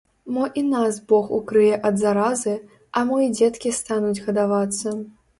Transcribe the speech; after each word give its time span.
Мо 0.35 0.45
і 0.59 0.61
нас 0.67 0.95
бог 1.11 1.25
укрые 1.39 1.75
ад 1.89 1.99
заразы, 2.03 2.53
а 3.01 3.03
мо 3.09 3.19
і 3.25 3.27
дзеткі 3.35 3.73
стануць 3.81 4.23
гадавацца! 4.29 4.95